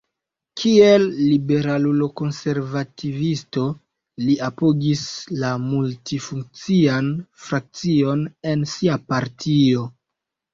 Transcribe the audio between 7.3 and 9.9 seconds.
frakcion en sia partio.